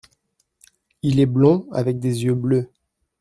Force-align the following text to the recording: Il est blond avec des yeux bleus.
Il 1.03 1.19
est 1.19 1.27
blond 1.27 1.67
avec 1.71 1.99
des 1.99 2.23
yeux 2.23 2.33
bleus. 2.33 2.71